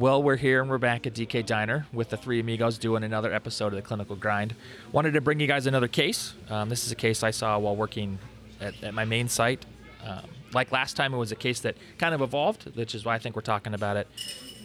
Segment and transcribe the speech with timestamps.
[0.00, 3.34] Well, we're here and we're back at DK Diner with the three amigos doing another
[3.34, 4.54] episode of the Clinical Grind.
[4.92, 6.32] Wanted to bring you guys another case.
[6.48, 8.18] Um, this is a case I saw while working
[8.62, 9.66] at, at my main site.
[10.02, 10.22] Um,
[10.54, 13.18] like last time, it was a case that kind of evolved, which is why I
[13.18, 14.08] think we're talking about it.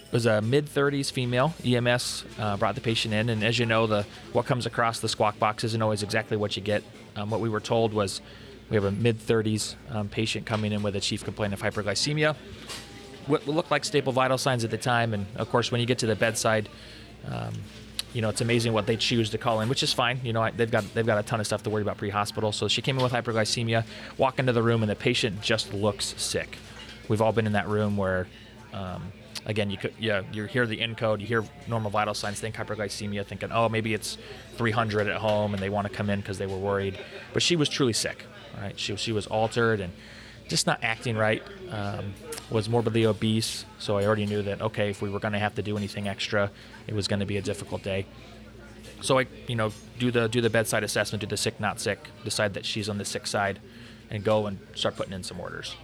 [0.05, 1.53] It was a mid 30s female.
[1.65, 5.09] EMS uh, brought the patient in, and as you know, the what comes across the
[5.09, 6.81] squawk box isn't always exactly what you get.
[7.17, 8.21] Um, what we were told was
[8.69, 12.37] we have a mid 30s um, patient coming in with a chief complaint of hyperglycemia
[13.27, 15.13] what looked like staple vital signs at the time.
[15.13, 16.69] And of course, when you get to the bedside,
[17.27, 17.53] um,
[18.13, 20.21] you know, it's amazing what they choose to call in, which is fine.
[20.23, 22.51] You know, they've got they've got a ton of stuff to worry about pre-hospital.
[22.51, 23.83] So she came in with hyperglycemia,
[24.17, 26.57] walk into the room, and the patient just looks sick.
[27.09, 28.27] We've all been in that room where,
[28.73, 29.11] um,
[29.45, 33.25] again, you could yeah, you hear the encode, you hear normal vital signs, think hyperglycemia,
[33.25, 34.17] thinking, oh, maybe it's
[34.55, 36.97] 300 at home, and they want to come in because they were worried.
[37.33, 38.25] But she was truly sick.
[38.61, 38.79] Right?
[38.79, 39.91] She she was altered and
[40.47, 41.43] just not acting right.
[41.69, 42.13] Um,
[42.49, 45.55] was morbidly obese, so I already knew that okay, if we were going to have
[45.55, 46.51] to do anything extra,
[46.87, 48.05] it was going to be a difficult day.
[49.01, 52.09] So I, you know, do the do the bedside assessment, do the sick not sick,
[52.23, 53.59] decide that she's on the sick side,
[54.09, 55.75] and go and start putting in some orders.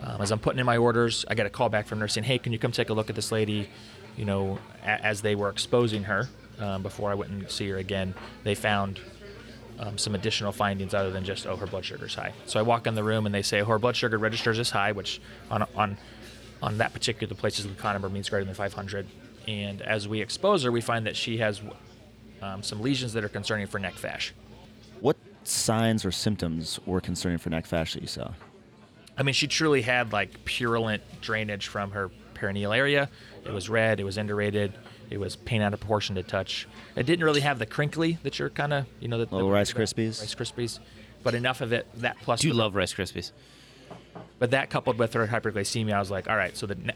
[0.00, 2.24] Um, as I'm putting in my orders, I get a call back from nurse saying,
[2.24, 3.68] "Hey, can you come take a look at this lady?"
[4.16, 7.78] You know, a- as they were exposing her um, before I went and see her
[7.78, 9.00] again, they found
[9.78, 12.32] um, some additional findings other than just oh her blood sugar's high.
[12.46, 14.70] So I walk in the room and they say oh, her blood sugar registers as
[14.70, 15.96] high, which on on
[16.62, 19.06] on that particular place's glucon number means greater than 500.
[19.46, 21.60] And as we expose her, we find that she has
[22.40, 24.32] um, some lesions that are concerning for nec fasc.
[25.00, 28.32] What signs or symptoms were concerning for nec fasc that you saw?
[29.16, 33.08] I mean, she truly had like purulent drainage from her perineal area.
[33.44, 34.00] It was red.
[34.00, 34.72] It was indurated.
[35.10, 36.66] It was paint out of proportion to touch.
[36.96, 39.54] It didn't really have the crinkly that you're kind of, you know, the Little the,
[39.54, 40.20] Rice Krispies?
[40.20, 40.78] Rice Krispies,
[41.22, 41.86] but enough of it.
[42.00, 43.32] That plus, Do with- love Rice Krispies.
[44.38, 46.56] but that coupled with her hyperglycemia, I was like, all right.
[46.56, 46.92] So the, ne-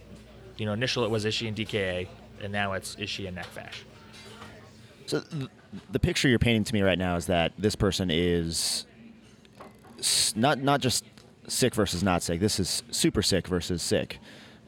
[0.57, 2.09] you know, initial it was is she in DKA,
[2.43, 3.77] and now it's is she in nec fasc.
[5.07, 5.49] So th-
[5.93, 8.87] the picture you're painting to me right now is that this person is
[9.99, 11.05] s- not not just
[11.47, 12.41] sick versus not sick.
[12.41, 14.19] This is super sick versus sick,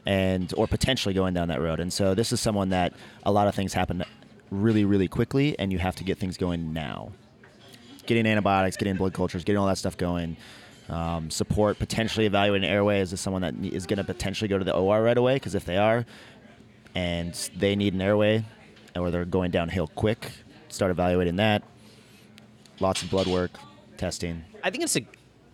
[0.05, 1.79] and or potentially going down that road.
[1.79, 4.03] And so this is someone that a lot of things happen
[4.49, 7.11] really really quickly, and you have to get things going now.
[8.05, 10.37] Getting antibiotics, getting blood cultures, getting all that stuff going.
[10.89, 12.99] Um, support potentially evaluating airway.
[12.99, 15.35] Is this someone that is going to potentially go to the OR right away?
[15.35, 16.05] Because if they are,
[16.95, 18.43] and they need an airway,
[18.95, 20.31] or they're going downhill quick,
[20.67, 21.63] start evaluating that.
[22.79, 23.51] Lots of blood work,
[23.97, 24.43] testing.
[24.63, 25.05] I think it's a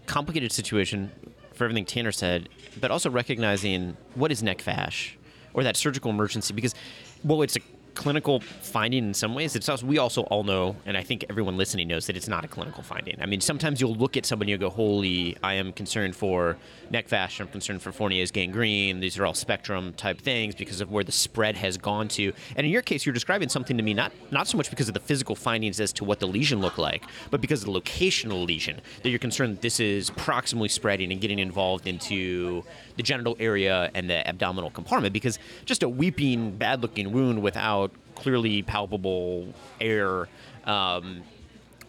[0.07, 1.12] complicated situation
[1.57, 5.12] for everything Tanner said, but also recognizing what is nec fasc
[5.53, 6.75] or that surgical emergency because,
[7.23, 7.59] well, it's a
[7.97, 9.56] clinical finding in some ways.
[9.56, 12.46] It's also, we also all know, and I think everyone listening knows that it's not
[12.46, 13.18] a clinical finding.
[13.19, 16.57] I mean, sometimes you'll look at somebody and go, "Holy, I am concerned for
[16.91, 17.41] nec fasc.
[17.41, 19.00] I'm concerned for Fournier's gangrene.
[19.00, 22.66] These are all spectrum type things because of where the spread has gone to." And
[22.66, 25.00] in your case, you're describing something to me not not so much because of the
[25.00, 28.80] physical findings as to what the lesion looked like, but because of the locational lesion
[29.02, 32.63] that you're concerned that this is proximally spreading and getting involved into
[32.96, 35.13] the genital area and the abdominal compartment.
[35.13, 37.87] Because just a weeping, bad-looking wound without
[38.17, 40.28] clearly palpable air.
[40.66, 41.23] Um,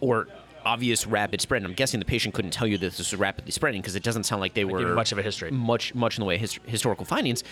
[0.01, 0.27] or
[0.65, 1.61] obvious rapid spread.
[1.61, 4.03] And I'm guessing the patient couldn't tell you that this was rapidly spreading because it
[4.03, 5.51] doesn't sound like they were much of a history.
[5.51, 7.43] Much, much in the way of his, historical findings.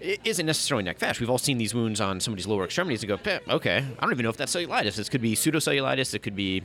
[0.00, 1.20] It isn't necessarily nec fasc.
[1.20, 4.12] We've all seen these wounds on somebody's lower extremities and go, "Eh, okay, I don't
[4.12, 4.96] even know if that's cellulitis.
[4.96, 6.14] This could be pseudocellulitis.
[6.14, 6.62] It could be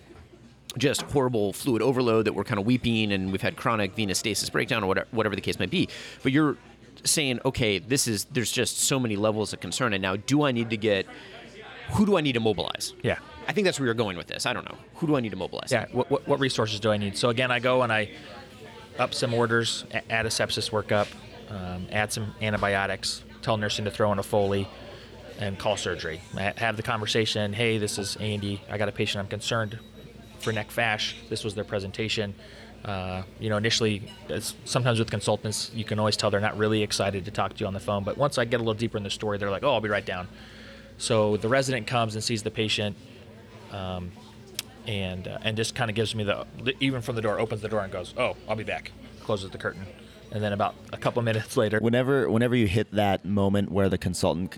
[0.77, 4.49] just horrible fluid overload that we're kind of weeping and we've had chronic venous stasis
[4.49, 5.87] breakdown or whatever, whatever the case might be.
[6.23, 6.57] But you're
[7.03, 10.51] saying, okay, this is there's just so many levels of concern, and now do I
[10.51, 11.05] need to get
[11.91, 12.93] who do I need to mobilize?
[13.03, 13.17] Yeah.
[13.47, 14.45] I think that's where you're going with this.
[14.45, 14.77] I don't know.
[14.95, 15.71] Who do I need to mobilize?
[15.71, 15.85] Yeah.
[15.91, 17.17] What, what, what resources do I need?
[17.17, 18.09] So again, I go and I
[18.97, 21.07] up some orders, add a sepsis workup,
[21.49, 24.67] um, add some antibiotics, tell nursing to throw in a Foley,
[25.39, 26.21] and call surgery.
[26.33, 27.53] Ha- Have the conversation.
[27.53, 28.61] Hey, this is Andy.
[28.69, 29.21] I got a patient.
[29.23, 29.77] I'm concerned
[30.39, 31.13] for nec fasc.
[31.29, 32.33] This was their presentation.
[32.85, 34.03] Uh, you know, initially,
[34.65, 37.65] sometimes with consultants, you can always tell they're not really excited to talk to you
[37.67, 38.03] on the phone.
[38.03, 39.87] But once I get a little deeper in the story, they're like, "Oh, I'll be
[39.89, 40.27] right down."
[40.97, 42.95] So the resident comes and sees the patient,
[43.71, 44.11] um,
[44.87, 46.45] and uh, and just kind of gives me the
[46.79, 48.91] even from the door, opens the door and goes, "Oh, I'll be back."
[49.21, 49.85] Closes the curtain,
[50.31, 53.97] and then about a couple minutes later, Whenever, whenever you hit that moment where the
[53.97, 54.57] consultant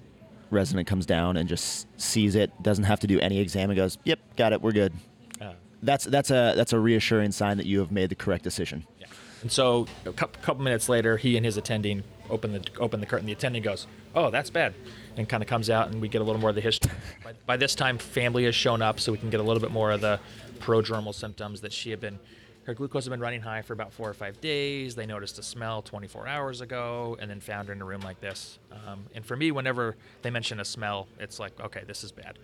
[0.51, 3.97] resident comes down and just sees it, doesn't have to do any exam, and goes,
[4.03, 4.93] "Yep, got it, we're good."
[5.41, 5.53] uh,
[5.83, 8.85] That's that's a that's a reassuring sign that you have made the correct decision.
[8.99, 9.07] Yeah.
[9.41, 13.06] And so a couple, couple minutes later, he and his attending open the open the
[13.06, 13.25] curtain.
[13.25, 14.74] The attendant goes, "Oh, that's bad,"
[15.18, 16.92] and kind of comes out, and we get a little more of the history.
[17.24, 19.72] by, by this time, family has shown up, so we can get a little bit
[19.72, 20.19] more of the
[20.60, 22.19] prodromal symptoms that she had been
[22.66, 24.95] her glucose had been running high for about four or five days.
[24.95, 28.19] They noticed a smell 24 hours ago, and then found her in a room like
[28.22, 28.57] this.
[28.71, 32.39] Um, and for me, whenever they mention a smell, it's like, okay, this is bad.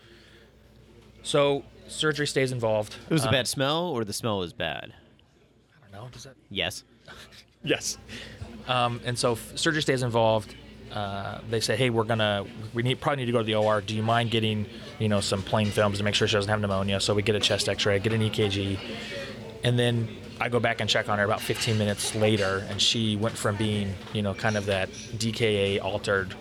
[1.23, 2.95] So surgery stays involved.
[3.09, 4.93] It was a Um, bad smell, or the smell was bad.
[5.75, 6.09] I don't know.
[6.11, 6.35] Does that?
[6.49, 6.83] Yes.
[7.63, 7.97] Yes.
[8.67, 10.55] Um, and so surgery stays involved.
[10.91, 13.81] Uh, they say, hey, we're gonna, we need probably need to go to the OR.
[13.81, 14.65] Do you mind getting,
[14.99, 16.99] you know, some plain films to make sure she doesn't have pneumonia?
[16.99, 18.77] So we get a chest X-ray, get an EKG,
[19.63, 20.09] and then
[20.39, 23.55] I go back and check on her about 15 minutes later, and she went from
[23.57, 26.33] being, you know, kind of that DKA altered,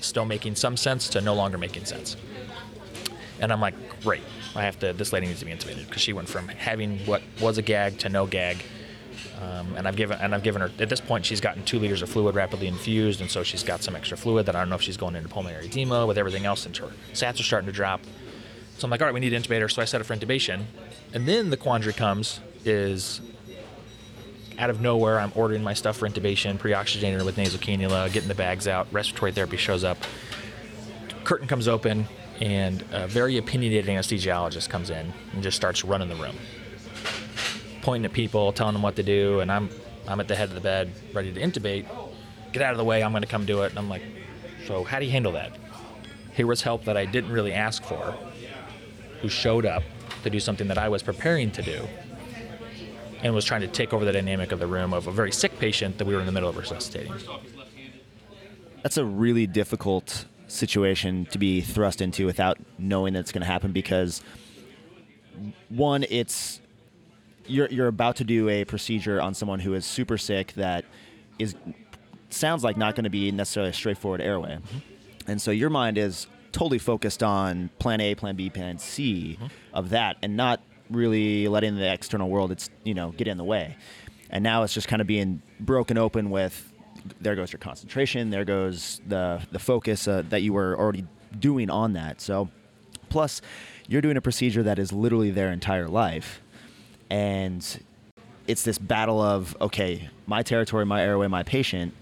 [0.00, 2.16] still making some sense to no longer making sense.
[3.40, 4.22] And I'm like, great,
[4.54, 4.92] I have to.
[4.92, 7.98] This lady needs to be intubated because she went from having what was a gag
[8.00, 8.62] to no gag.
[9.40, 12.00] Um, and I've given and I've given her at this point she's gotten two liters
[12.00, 14.76] of fluid rapidly infused, and so she's got some extra fluid that I don't know
[14.76, 17.72] if she's going into pulmonary edema with everything else, and her sats are starting to
[17.72, 18.00] drop.
[18.78, 19.68] So I'm like, all right, we need to intubate her.
[19.68, 20.64] So I set up for intubation,
[21.12, 23.20] and then the quandary comes is
[24.58, 28.28] out of nowhere I'm ordering my stuff for intubation, pre-oxygenating her with nasal cannula, getting
[28.28, 28.86] the bags out.
[28.90, 29.98] Respiratory therapy shows up.
[31.24, 32.06] Curtain comes open,
[32.40, 36.36] and a very opinionated anesthesiologist comes in and just starts running the room
[37.86, 39.70] pointing at people, telling them what to do, and I'm
[40.08, 41.86] I'm at the head of the bed, ready to intubate.
[42.52, 43.70] Get out of the way, I'm going to come do it.
[43.70, 44.02] And I'm like,
[44.66, 45.56] so how do you handle that?
[46.34, 48.16] Here was help that I didn't really ask for,
[49.22, 49.84] who showed up
[50.24, 51.86] to do something that I was preparing to do,
[53.22, 55.56] and was trying to take over the dynamic of the room of a very sick
[55.60, 57.14] patient that we were in the middle of resuscitating.
[58.82, 63.52] That's a really difficult situation to be thrust into without knowing that it's going to
[63.52, 64.22] happen because
[65.68, 66.60] one, it's
[67.48, 70.84] you're you're about to do a procedure on someone who is super sick that
[71.38, 71.54] is
[72.30, 74.58] sounds like not going to be necessarily a straightforward airway,
[75.26, 79.38] and so your mind is totally focused on plan A, plan B, plan C
[79.72, 80.60] of that, and not
[80.90, 83.76] really letting the external world it's you know get in the way.
[84.30, 86.72] And now it's just kind of being broken open with
[87.20, 91.06] there goes your concentration, there goes the the focus uh, that you were already
[91.38, 92.20] doing on that.
[92.20, 92.48] So
[93.08, 93.40] plus
[93.88, 96.40] you're doing a procedure that is literally their entire life
[97.10, 97.80] and
[98.46, 101.94] it's this battle of okay my territory my airway my patient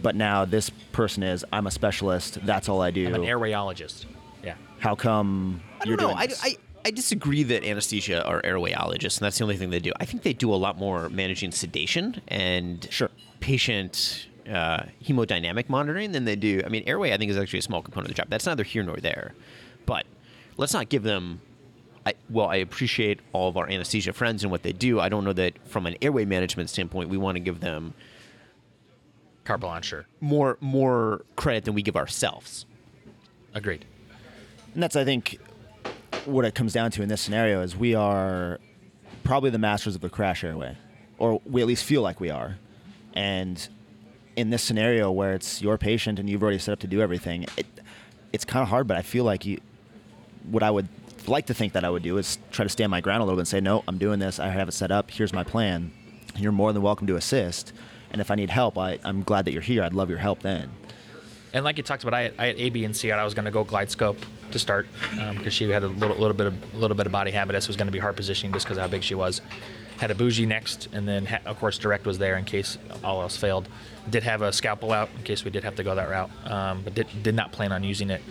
[0.00, 4.06] but now this person is i'm a specialist that's all i do I'm an airwayologist.
[4.44, 4.54] Yeah.
[4.80, 6.14] how come I you're don't know.
[6.14, 6.40] doing I, this?
[6.44, 9.92] I, I disagree that anesthesia are airwayologists, and that's the only thing they do.
[10.00, 13.08] I think they do a lot more managing sedation and Sure.
[13.38, 16.60] patient uh, hemodynamic monitoring than they do.
[16.66, 18.30] I mean, airway I think is actually a small component of the job.
[18.30, 19.32] That's neither here nor there.
[19.86, 20.06] But
[20.56, 21.40] let's not give them.
[22.04, 24.98] I, well, I appreciate all of our anesthesia friends and what they do.
[24.98, 27.94] I don't know that from an airway management standpoint, we want to give them
[29.44, 32.64] Carte blanche, more more credit than we give ourselves.
[33.54, 33.84] Agreed.
[34.74, 35.38] and that's i think
[36.24, 38.58] what it comes down to in this scenario is we are
[39.24, 40.76] probably the masters of the crash airway
[41.18, 42.56] or we at least feel like we are
[43.12, 43.68] and
[44.36, 47.44] in this scenario where it's your patient and you've already set up to do everything
[47.58, 47.66] it,
[48.32, 49.60] it's kind of hard but i feel like you
[50.50, 50.88] what i would
[51.28, 53.36] like to think that i would do is try to stand my ground a little
[53.36, 55.90] bit and say no i'm doing this i have it set up here's my plan
[56.36, 57.72] you're more than welcome to assist
[58.10, 60.40] and if i need help I, i'm glad that you're here i'd love your help
[60.40, 60.70] then
[61.54, 63.18] And like you talked about, I I had A, B, and C out.
[63.18, 64.16] I was going to go GlideScope
[64.52, 64.86] to start
[65.36, 67.68] because she had a little, little bit of a little bit of body habitus.
[67.68, 69.42] Was going to be hard positioning just because how big she was.
[69.98, 73.20] Had a bougie next, and then ha- of course direct was there in case all
[73.20, 73.68] else failed.
[74.08, 76.80] Did have a scalpel out in case we did have to go that route, um,
[76.84, 78.22] but did, did not plan on using it.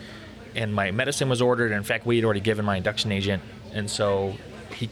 [0.55, 1.71] And my medicine was ordered.
[1.71, 3.41] In fact, we had already given my induction agent,
[3.73, 4.35] and so
[4.75, 4.89] he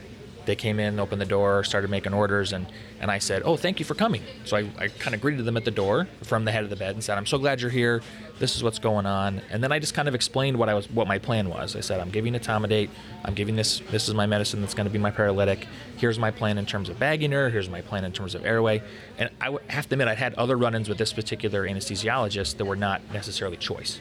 [0.50, 2.66] they came in, opened the door, started making orders, and,
[3.00, 4.24] and I said, Oh, thank you for coming.
[4.46, 6.76] So I, I kind of greeted them at the door from the head of the
[6.76, 8.02] bed and said, I'm so glad you're here.
[8.40, 9.44] This is what's going on.
[9.52, 11.76] And then I just kind of explained what I was what my plan was.
[11.76, 12.90] I said, I'm giving etomidate,
[13.24, 15.68] I'm giving this this is my medicine that's gonna be my paralytic.
[15.98, 18.82] Here's my plan in terms of bagging her, here's my plan in terms of airway.
[19.20, 22.76] And I have to admit I'd had other run-ins with this particular anesthesiologist that were
[22.76, 24.00] not necessarily choice.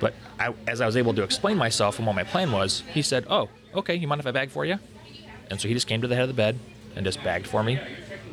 [0.00, 3.02] But I, as I was able to explain myself and what my plan was, he
[3.02, 3.94] said, "Oh, okay.
[3.94, 4.78] You mind if I bag for you?"
[5.50, 6.58] And so he just came to the head of the bed
[6.96, 7.78] and just bagged for me.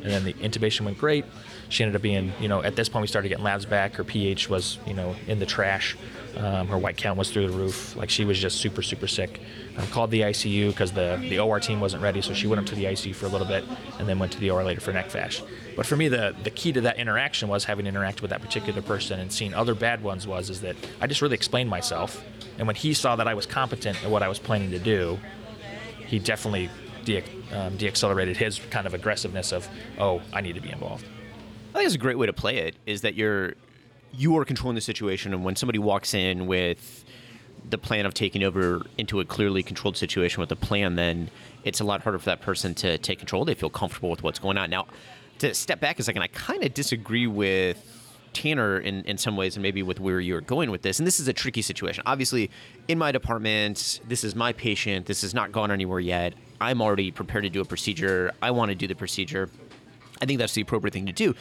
[0.02, 1.24] And then the intubation went great.
[1.68, 3.94] She ended up being, you know, at this point we started getting labs back.
[3.94, 5.96] Her pH was, you know, in the trash.
[6.36, 7.96] Um, her white count was through the roof.
[7.96, 9.40] Like she was just super, super sick.
[9.76, 12.66] I called the ICU because the, the OR team wasn't ready, so she went up
[12.66, 13.64] to the ICU for a little bit
[13.98, 15.46] and then went to the OR later for nec fasc.
[15.76, 18.82] But for me, the, the key to that interaction was having interacted with that particular
[18.82, 22.22] person and seeing other bad ones was is that I just really explained myself.
[22.56, 25.18] And when he saw that I was competent at what I was planning to do,
[26.06, 26.70] he definitely
[27.04, 27.22] de-
[27.52, 31.04] um, deaccelerated his kind of aggressiveness of, oh, I need to be involved.
[31.78, 33.54] Think it's a great way to play it is that you're
[34.12, 37.04] you are controlling the situation and when somebody walks in with
[37.70, 41.30] the plan of taking over into a clearly controlled situation with a plan, then
[41.62, 43.44] it's a lot harder for that person to take control.
[43.44, 44.70] They feel comfortable with what's going on.
[44.70, 44.88] Now,
[45.38, 47.80] to step back a second, I kind of disagree with
[48.32, 50.98] Tanner in, in some ways and maybe with where you're going with this.
[50.98, 52.02] And this is a tricky situation.
[52.06, 52.50] Obviously,
[52.88, 55.06] in my department, this is my patient.
[55.06, 56.34] This has not gone anywhere yet.
[56.60, 58.32] I'm already prepared to do a procedure.
[58.42, 59.48] I want to do the procedure.
[60.20, 61.34] I think that's the appropriate thing to do.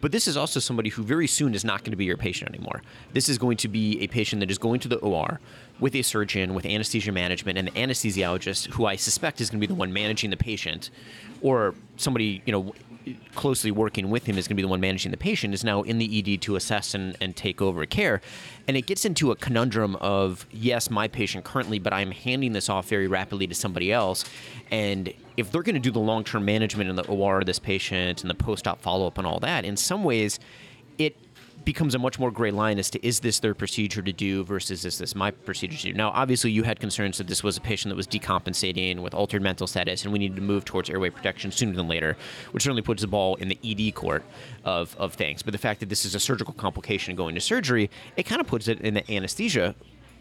[0.00, 2.54] But this is also somebody who very soon is not going to be your patient
[2.54, 2.82] anymore.
[3.12, 5.40] This is going to be a patient that is going to the OR
[5.80, 9.66] with a surgeon, with anesthesia management, and the anesthesiologist, who I suspect is going to
[9.66, 10.90] be the one managing the patient,
[11.40, 12.74] or somebody, you know,
[13.34, 15.82] closely working with him is going to be the one managing the patient is now
[15.82, 18.20] in the ED to assess and, and take over care.
[18.66, 22.68] And it gets into a conundrum of, yes, my patient currently, but I'm handing this
[22.68, 24.24] off very rapidly to somebody else.
[24.70, 27.58] And if they're going to do the long term management in the OR of this
[27.58, 30.38] patient and the post op follow up and all that, in some ways,
[31.64, 34.84] becomes a much more gray line as to is this their procedure to do versus
[34.84, 35.92] is this my procedure to do.
[35.92, 39.42] Now, obviously, you had concerns that this was a patient that was decompensating with altered
[39.42, 42.16] mental status, and we needed to move towards airway protection sooner than later,
[42.52, 44.24] which certainly puts the ball in the ED court
[44.64, 45.42] of, of things.
[45.42, 48.46] But the fact that this is a surgical complication going to surgery, it kind of
[48.46, 49.74] puts it in the anesthesia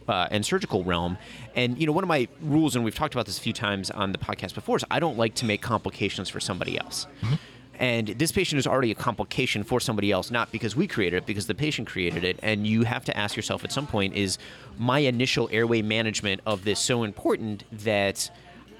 [0.07, 1.17] uh, and surgical realm.
[1.55, 3.91] And you know, one of my rules, and we've talked about this a few times
[3.91, 7.07] on the podcast before, is I don't like to make complications for somebody else.
[7.21, 7.35] Mm-hmm.
[7.79, 11.25] And this patient is already a complication for somebody else, not because we created it,
[11.25, 12.39] because the patient created it.
[12.41, 14.39] And you have to ask yourself at some point is
[14.79, 18.31] my initial airway management of this so important that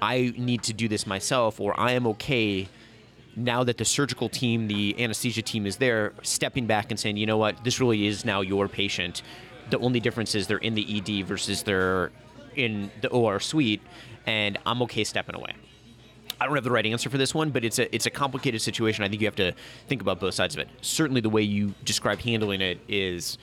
[0.02, 2.68] I need to do this myself, or I am okay
[3.36, 7.26] now that the surgical team, the anesthesia team is there, stepping back and saying, you
[7.26, 9.22] know what, this really is now your patient.
[9.70, 12.10] The only difference is they're in the ED versus they're
[12.56, 13.80] in the OR suite,
[14.26, 15.54] and I'm okay stepping away.
[16.40, 18.62] I don't have the right answer for this one, but it's a it's a complicated
[18.62, 19.04] situation.
[19.04, 19.52] I think you have to
[19.88, 20.68] think about both sides of it.
[20.80, 23.38] Certainly, the way you describe handling it is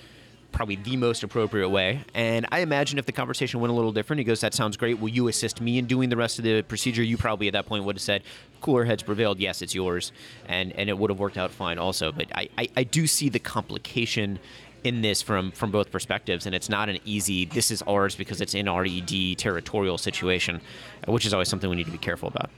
[0.51, 2.01] probably the most appropriate way.
[2.13, 4.99] And I imagine if the conversation went a little different, he goes, "That sounds great.
[4.99, 7.65] Will you assist me in doing the rest of the procedure?" You probably at that
[7.65, 8.23] point would have said,
[8.61, 9.39] "Cooler heads prevailed.
[9.39, 10.13] Yes, it's yours,"
[10.47, 12.11] and and it would have worked out fine also.
[12.11, 14.39] But I I, I do see the complication
[14.85, 17.43] in this from from both perspectives, and it's not an easy.
[17.43, 20.61] This is ours because it's in RED territorial situation,
[21.07, 22.49] which is always something we need to be careful about.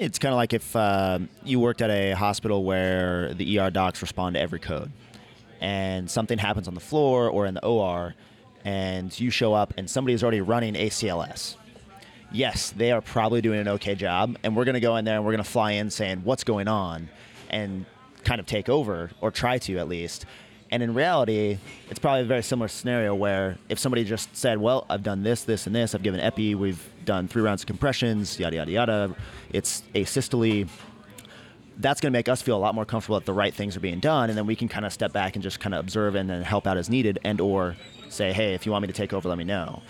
[0.00, 4.00] It's kind of like if uh, you worked at a hospital where the ER docs
[4.00, 4.90] respond to every code,
[5.60, 8.14] and something happens on the floor or in the OR,
[8.64, 11.56] and you show up and somebody is already running ACLS.
[12.32, 15.16] Yes, they are probably doing an okay job, and we're going to go in there
[15.16, 17.10] and we're going to fly in saying what's going on,
[17.50, 17.84] and
[18.24, 20.24] kind of take over or try to at least.
[20.70, 21.58] And in reality,
[21.88, 25.42] it's probably a very similar scenario where if somebody just said, "Well, I've done this,
[25.42, 25.94] this, and this.
[25.94, 26.54] I've given epi.
[26.54, 28.38] We've done three rounds of compressions.
[28.38, 29.16] Yada yada yada.
[29.52, 30.68] It's asystole."
[31.78, 33.80] That's going to make us feel a lot more comfortable that the right things are
[33.80, 36.14] being done, and then we can kind of step back and just kind of observe
[36.14, 37.74] and then help out as needed, and or
[38.08, 39.82] say, "Hey, if you want me to take over, let me know."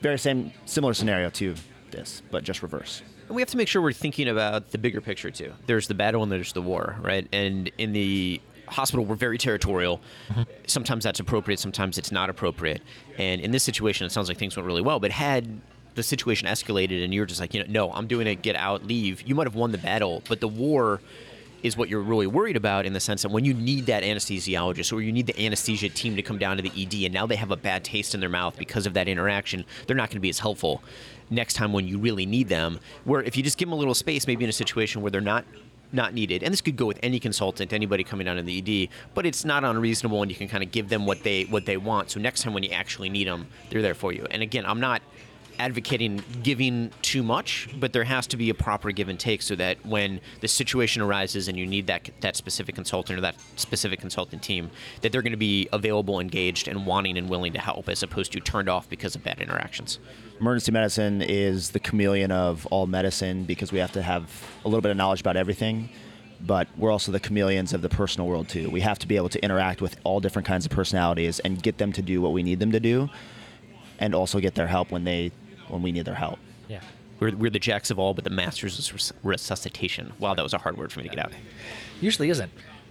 [0.00, 1.54] Very same, similar scenario to
[1.90, 3.02] this, but just reverse.
[3.30, 5.52] we have to make sure we're thinking about the bigger picture too.
[5.66, 7.26] There's the battle and there's the war, right?
[7.32, 10.00] And in the hospital we're very territorial.
[10.28, 10.42] Mm-hmm.
[10.66, 12.82] Sometimes that's appropriate, sometimes it's not appropriate.
[13.18, 15.00] And in this situation, it sounds like things went really well.
[15.00, 15.60] But had
[15.94, 18.84] the situation escalated and you're just like, you know, no, I'm doing it, get out,
[18.84, 20.22] leave, you might have won the battle.
[20.28, 21.00] But the war
[21.62, 24.92] is what you're really worried about in the sense that when you need that anesthesiologist
[24.92, 27.36] or you need the anesthesia team to come down to the ED and now they
[27.36, 30.20] have a bad taste in their mouth because of that interaction, they're not going to
[30.20, 30.82] be as helpful
[31.30, 32.78] next time when you really need them.
[33.04, 35.22] Where if you just give them a little space, maybe in a situation where they're
[35.22, 35.46] not
[35.94, 36.42] not needed.
[36.42, 39.44] And this could go with any consultant, anybody coming down in the ED, but it's
[39.44, 42.10] not unreasonable and you can kind of give them what they what they want.
[42.10, 44.26] So next time when you actually need them, they're there for you.
[44.30, 45.02] And again, I'm not
[45.58, 49.54] advocating giving too much, but there has to be a proper give and take so
[49.56, 54.00] that when the situation arises and you need that that specific consultant or that specific
[54.00, 54.70] consultant team,
[55.00, 58.32] that they're going to be available, engaged, and wanting and willing to help, as opposed
[58.32, 59.98] to turned off because of bad interactions.
[60.40, 64.82] Emergency medicine is the chameleon of all medicine because we have to have a little
[64.82, 65.88] bit of knowledge about everything
[66.46, 68.68] but we're also the chameleons of the personal world too.
[68.68, 71.78] We have to be able to interact with all different kinds of personalities and get
[71.78, 73.08] them to do what we need them to do,
[73.98, 75.32] and also get their help when they
[75.68, 76.38] when we need their help.
[76.68, 76.80] Yeah.
[77.20, 80.12] We're, we're the jacks of all, but the masters of resuscitation.
[80.18, 81.32] Wow, that was a hard word for me to get out.
[82.00, 82.50] Usually isn't.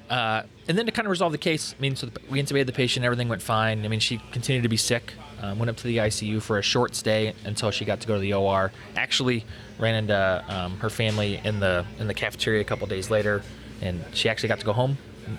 [0.10, 2.68] Uh, and then to kind of resolve the case, I mean, so the, we intubated
[2.68, 3.86] the patient, everything went fine.
[3.86, 5.14] I mean, she continued to be sick.
[5.42, 8.14] Um, went up to the ICU for a short stay until she got to go
[8.14, 8.72] to the OR.
[8.96, 9.46] Actually,
[9.78, 13.44] ran into um, her family in the in the cafeteria a couple days later,
[13.82, 14.98] and she actually got to go home.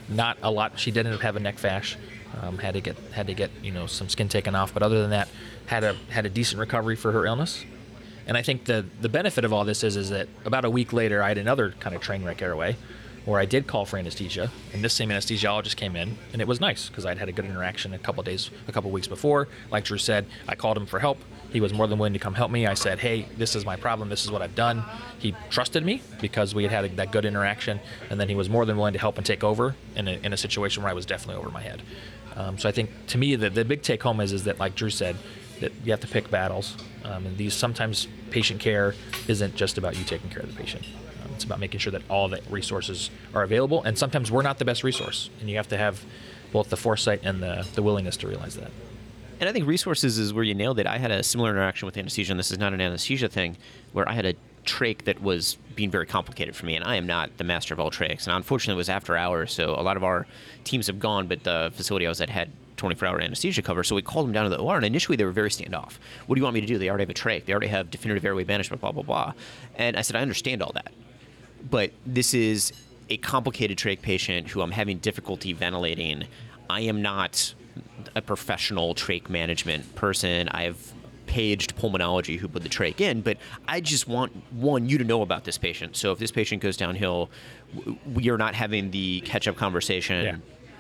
[0.09, 0.79] Not a lot.
[0.79, 1.97] She did end up having nec fasc.
[2.43, 5.01] Um, had to get had to get you know some skin taken off, but other
[5.01, 5.29] than that,
[5.67, 7.65] had a had a decent recovery for her illness.
[8.27, 10.93] And I think the the benefit of all this is is that about a week
[10.93, 12.77] later, I had another kind of train wreck airway,
[13.25, 16.61] where I did call for anesthesia, and this same anesthesiologist came in, and it was
[16.61, 19.49] nice because I'd had a good interaction a couple days, a couple weeks before.
[19.71, 21.19] Like Drew said, I called him for help.
[21.51, 22.67] He was more than willing to come help me.
[22.67, 24.09] I said, "Hey, this is my problem.
[24.09, 24.85] This is what I've done."
[25.19, 28.67] He trusted me because we had had that good interaction, and then he was more
[28.67, 31.07] than willing to help and take over in a, in a situation where I was
[31.07, 31.83] definitely over my head.
[32.37, 34.75] Um, so I think to me the, the big take home is is that like
[34.75, 35.17] Drew said,
[35.61, 38.95] that you have to pick battles, um, and these sometimes patient care
[39.29, 40.85] isn't just about you taking care of the patient.
[41.23, 44.59] Um, it's about making sure that all the resources are available, and sometimes we're not
[44.59, 46.05] the best resource, and you have to have
[46.53, 48.71] both the foresight and the, the willingness to realize that.
[49.41, 50.87] And I think resources is where you nailed it.
[50.87, 53.57] I had a similar interaction with anesthesia, and this is not an anesthesia thing,
[53.93, 54.35] where I had a
[54.65, 57.81] trach that was being very complicated for me, and I am not the master of
[57.81, 58.27] all trachs.
[58.27, 60.27] And unfortunately, it was after hours, so a lot of our
[60.65, 63.95] teams have gone, but the facility I was at had 24 hour anesthesia cover, so
[63.95, 65.99] we called them down to the OR, and initially they were very standoff.
[66.27, 66.79] What do you want me to do?
[66.79, 69.33] They already have a trach, they already have definitive airway management, blah, blah, blah.
[69.77, 70.93] And I said, I understand all that,
[71.71, 72.73] but this is
[73.11, 76.25] a complicated trach patient who I'm having difficulty ventilating.
[76.71, 77.55] I am not
[78.15, 80.49] a professional trach management person.
[80.49, 80.93] I've
[81.35, 83.37] paged pulmonology who put the trach in, but
[83.67, 85.97] I just want one you to know about this patient.
[85.97, 87.29] So if this patient goes downhill,
[88.15, 90.25] we are not having the catch up conversation.
[90.25, 90.37] Yeah.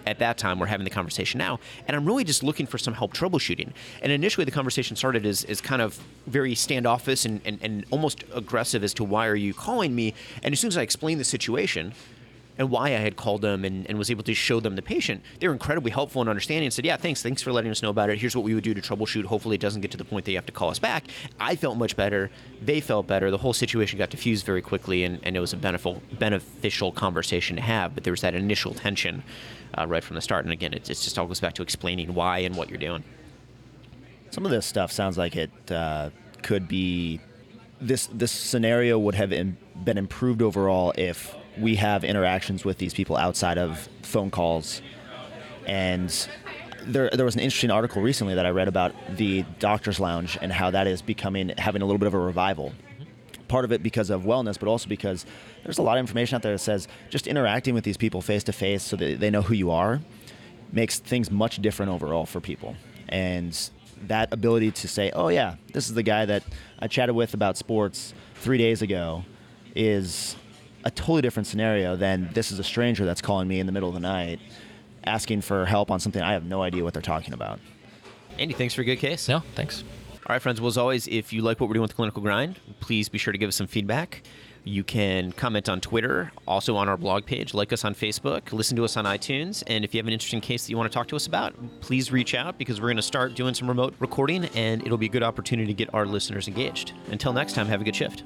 [0.06, 1.58] At that time, we're having the conversation now,
[1.88, 3.72] and I'm really just looking for some help troubleshooting.
[4.02, 8.22] And initially, the conversation started as, as kind of very standoffish and, and, and almost
[8.34, 10.12] aggressive as to why are you calling me.
[10.42, 11.94] And as soon as I explained the situation,
[12.56, 15.22] and why I had called them and, and was able to show them the patient,
[15.40, 17.22] they were incredibly helpful and understanding and said, Yeah, thanks.
[17.22, 18.18] Thanks for letting us know about it.
[18.18, 19.24] Here's what we would do to troubleshoot.
[19.24, 21.04] Hopefully, it doesn't get to the point that you have to call us back.
[21.40, 22.30] I felt much better.
[22.62, 23.30] They felt better.
[23.30, 27.56] The whole situation got diffused very quickly, and, and it was a beneficial, beneficial conversation
[27.56, 27.94] to have.
[27.94, 29.24] But there was that initial tension
[29.76, 30.44] uh, right from the start.
[30.44, 33.02] And again, it, it just all goes back to explaining why and what you're doing.
[34.30, 36.10] Some of this stuff sounds like it uh,
[36.42, 37.20] could be
[37.80, 43.16] this this scenario would have been improved overall if we have interactions with these people
[43.16, 44.82] outside of phone calls.
[45.66, 46.10] And
[46.82, 50.52] there there was an interesting article recently that I read about the doctors lounge and
[50.52, 52.72] how that is becoming having a little bit of a revival.
[53.48, 55.26] Part of it because of wellness, but also because
[55.62, 58.44] there's a lot of information out there that says just interacting with these people face
[58.44, 60.00] to face so that they know who you are
[60.72, 62.74] makes things much different overall for people.
[63.08, 63.56] And
[64.08, 66.42] that ability to say, oh, yeah, this is the guy that
[66.78, 69.24] I chatted with about sports three days ago
[69.74, 70.36] is
[70.84, 73.88] a totally different scenario than this is a stranger that's calling me in the middle
[73.88, 74.38] of the night
[75.06, 77.60] asking for help on something I have no idea what they're talking about.
[78.38, 79.28] Andy, thanks for a good case.
[79.28, 79.84] No, thanks.
[80.26, 80.60] All right, friends.
[80.60, 83.18] Well, as always, if you like what we're doing with the Clinical Grind, please be
[83.18, 84.22] sure to give us some feedback.
[84.66, 88.76] You can comment on Twitter, also on our blog page, like us on Facebook, listen
[88.76, 90.94] to us on iTunes, and if you have an interesting case that you want to
[90.94, 93.94] talk to us about, please reach out because we're going to start doing some remote
[93.98, 96.94] recording and it'll be a good opportunity to get our listeners engaged.
[97.10, 98.24] Until next time, have a good shift.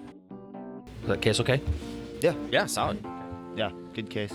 [1.02, 1.60] Is that case okay?
[2.20, 2.34] Yeah.
[2.50, 3.04] Yeah, solid.
[3.56, 3.70] Yeah.
[3.94, 4.34] Good case.